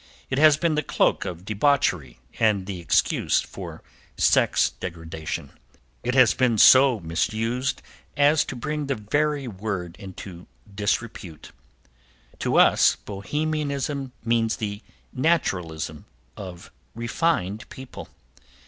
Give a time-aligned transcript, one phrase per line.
[0.31, 3.83] It has been the cloak of debauchery and the excuse for
[4.17, 5.51] sex degradation.
[6.01, 7.83] It has been so misused
[8.17, 11.51] as to bring the very word into disrepute.
[12.39, 14.81] To us Bohemianism means the
[15.13, 16.05] naturalism
[16.35, 18.09] of refined people.